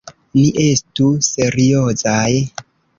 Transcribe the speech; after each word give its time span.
Ni 0.37 0.45
estu 0.63 1.11
seriozaj. 1.29 2.45